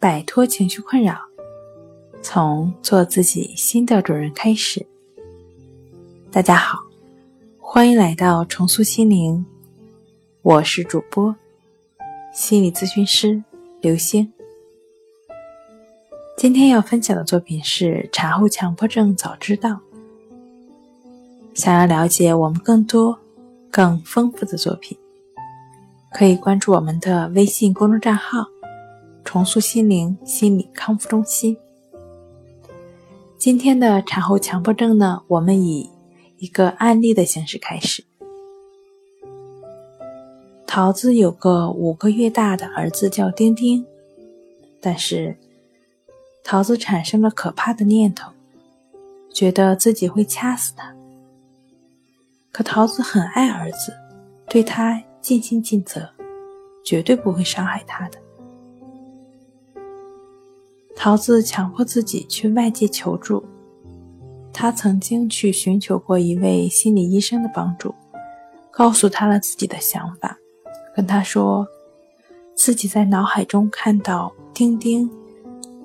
[0.00, 1.18] 摆脱情绪困扰，
[2.22, 4.86] 从做自己新的主人开始。
[6.30, 6.78] 大家好，
[7.58, 9.44] 欢迎来到重塑心灵，
[10.42, 11.34] 我是主播
[12.32, 13.42] 心理咨询师
[13.80, 14.32] 刘星。
[16.36, 19.80] 今天要分享的作品是产后强迫症早知道。
[21.54, 23.18] 想要了解我们更多、
[23.68, 24.96] 更丰富的作品，
[26.12, 28.46] 可以关注我们的微信公众账号
[29.28, 31.54] “重塑心灵心理康复中心”。
[33.36, 35.90] 今天的产后强迫症呢，我们以
[36.38, 38.02] 一个案例的形式开始。
[40.66, 43.84] 桃子有个五个月大的儿子叫丁丁，
[44.80, 45.36] 但是
[46.42, 48.32] 桃子产生了可怕的念头，
[49.30, 50.96] 觉得自己会掐死他。
[52.50, 53.92] 可桃子很爱儿子，
[54.48, 56.08] 对他尽心尽责，
[56.82, 58.18] 绝对不会伤害他的。
[61.00, 63.44] 桃子强迫自己去外界求助，
[64.52, 67.94] 他曾经去寻求过一位心理医生的帮助，
[68.72, 70.36] 告诉他了自己的想法，
[70.96, 71.64] 跟他说
[72.56, 75.08] 自己在脑海中看到丁丁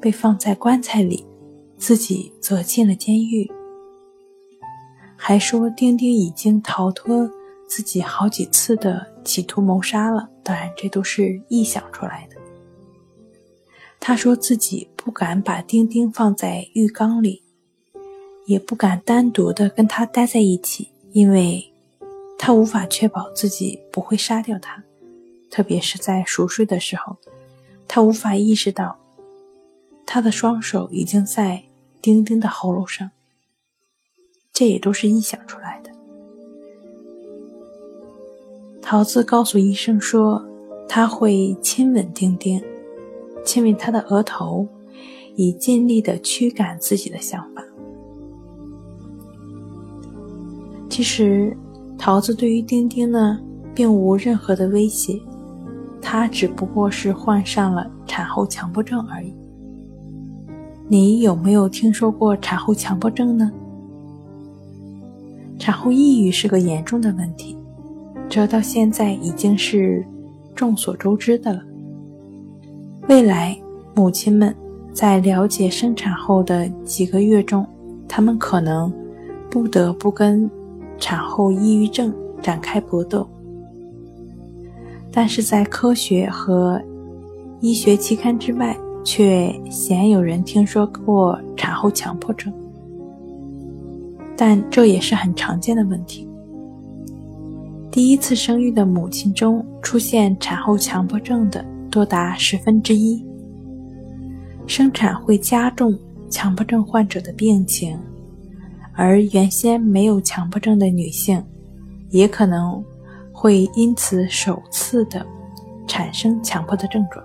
[0.01, 1.23] 被放在棺材里，
[1.77, 3.49] 自己则进了监狱。
[5.15, 7.29] 还说丁丁已经逃脱
[7.67, 12.32] 自己好几次的企图谋杀了，当然这都是臆想出来的。
[14.05, 17.41] 他说自己不敢把丁丁放在浴缸里，
[18.45, 21.71] 也不敢单独的跟他待在一起，因为
[22.37, 24.83] 他无法确保自己不会杀掉他，
[25.49, 27.15] 特别是在熟睡的时候，
[27.87, 28.99] 他无法意识到
[30.05, 31.63] 他的双手已经在
[32.01, 33.09] 丁丁的喉咙上。
[34.51, 35.89] 这也都是臆想出来的。
[38.81, 40.45] 桃子告诉医生说，
[40.89, 42.61] 他会亲吻丁丁，
[43.43, 44.67] 亲吻他的额头，
[45.35, 47.63] 以尽力的驱赶自己的想法。
[50.89, 51.55] 其实，
[51.97, 53.39] 桃子对于丁丁呢，
[53.73, 55.19] 并无任何的威胁，
[56.01, 59.33] 他只不过是患上了产后强迫症而已。
[60.87, 63.51] 你有没有听说过产后强迫症呢？
[65.57, 67.57] 产后抑郁是个严重的问题，
[68.29, 70.05] 这到现在已经是
[70.53, 71.63] 众所周知的了。
[73.09, 73.57] 未来
[73.93, 74.55] 母亲们
[74.93, 77.67] 在了解生产后的几个月中，
[78.07, 78.91] 她们可能
[79.49, 80.49] 不得不跟
[80.97, 83.27] 产后抑郁症展开搏斗。
[85.11, 86.81] 但是在科学和
[87.59, 92.51] 医学期刊之外，却鲜有人听说过产后强迫症。
[94.35, 96.27] 但这也是很常见的问题。
[97.91, 103.23] 第一次生育的母亲中出现产后强迫症的多达十分之一。
[104.65, 105.95] 生产会加重
[106.27, 107.95] 强迫症患者的病情，
[108.93, 111.45] 而原先没有强迫症的女性，
[112.09, 112.83] 也可能
[113.31, 115.23] 会因此首次的
[115.87, 117.23] 产生强迫的症状。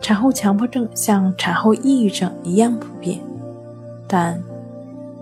[0.00, 3.18] 产后强迫症像产后抑郁症一样普遍，
[4.06, 4.40] 但。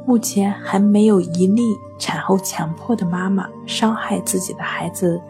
[0.07, 1.63] 目前还没有一例
[1.99, 5.21] 产后强迫的妈妈伤害自己的孩子，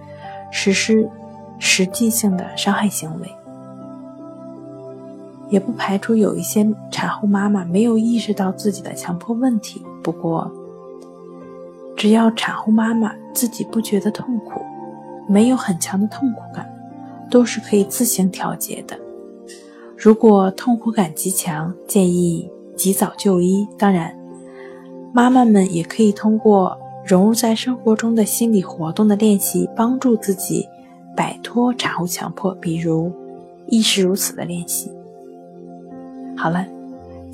[0.53, 1.11] 实施
[1.59, 3.29] 实际性的伤害行为，
[5.49, 9.83] 也不排除有一些产后妈妈没有意识到自己的强迫问题。
[10.03, 10.51] 不过，
[11.97, 14.61] 只要产后妈妈自己不觉得痛苦，
[15.29, 16.69] 没有很强的痛苦感，
[17.31, 18.99] 都是可以自行调节的。
[19.97, 23.67] 如果痛苦感极强，建议及早就医。
[23.79, 24.15] 当然。
[25.11, 30.69] 妈妈们也可以通过融入在生活中的心理活动的练习，帮助自己
[31.49, 33.11] 脱产后强迫，比如
[33.69, 34.91] 亦是如此的练习。
[36.37, 36.67] 好了，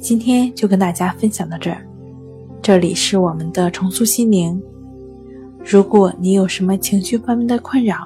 [0.01, 1.85] 今天就跟大家分享到这儿。
[2.63, 4.63] 这里是我们的重塑心灵。
[5.65, 7.97] 如果你有什么情绪方面的困扰，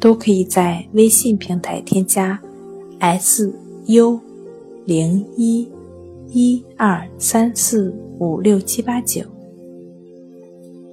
[0.00, 2.36] 都可以在微信平台添加
[2.98, 3.54] “s
[3.86, 4.18] u
[4.84, 5.70] 零一
[6.26, 7.94] 一二三四”。
[8.18, 9.22] 五六七八九，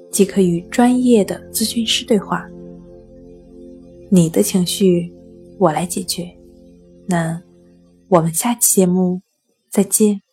[0.09, 2.47] 即可与专业的咨询师对话。
[4.09, 5.11] 你的情绪，
[5.59, 6.37] 我来解决。
[7.07, 7.41] 那
[8.09, 9.21] 我们下期节目
[9.69, 10.26] 再见。